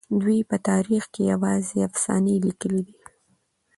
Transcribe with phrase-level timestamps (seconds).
[0.21, 2.97] دوی په تاريخ کې يوازې افسانې ليکلي دي.